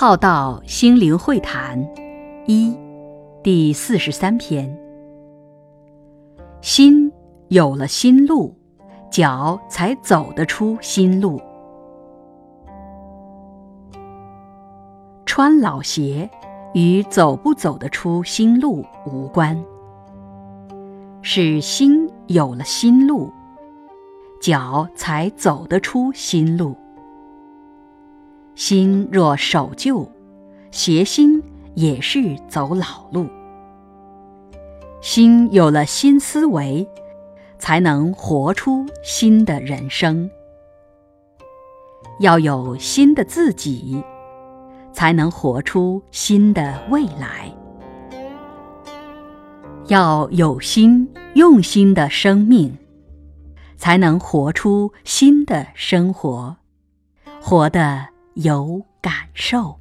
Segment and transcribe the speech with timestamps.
[0.00, 1.84] 浩道心灵会谈
[2.46, 2.72] 一
[3.42, 4.78] 第四十三篇：
[6.60, 7.12] 心
[7.48, 8.56] 有了心路，
[9.10, 11.40] 脚才走得出心路。
[15.26, 16.30] 穿老鞋
[16.74, 19.60] 与走不走得出心路无关，
[21.22, 23.32] 是心有了心路，
[24.40, 26.76] 脚才走得出心路。
[28.58, 30.10] 心若守旧，
[30.72, 31.40] 邪心
[31.74, 33.28] 也是走老路。
[35.00, 36.84] 心有了新思维，
[37.60, 40.28] 才能活出新的人生。
[42.18, 44.02] 要有新的自己，
[44.92, 47.54] 才能活出新的未来。
[49.86, 52.76] 要有心用心的生命，
[53.76, 56.56] 才能活出新的生活，
[57.40, 58.17] 活得。
[58.38, 59.76] 有感受。